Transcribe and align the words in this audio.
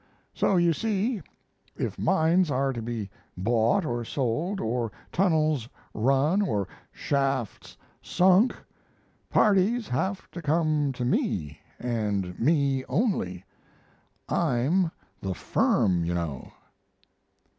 So, 0.33 0.55
you 0.57 0.73
see, 0.73 1.21
if 1.77 1.99
mines 1.99 2.49
are 2.49 2.73
to 2.73 2.81
be 2.81 3.11
bought 3.37 3.85
or 3.85 4.03
sold, 4.03 4.59
or 4.59 4.91
tunnels 5.11 5.69
run 5.93 6.41
or 6.41 6.67
shafts 6.91 7.77
sunk, 8.01 8.55
parties 9.29 9.87
have 9.89 10.27
to 10.31 10.41
come 10.41 10.91
to 10.93 11.05
me 11.05 11.59
and 11.79 12.39
me 12.39 12.83
only. 12.89 13.45
I'm 14.27 14.89
the 15.21 15.35
"firm," 15.35 16.03
you 16.03 16.15
know. 16.15 16.51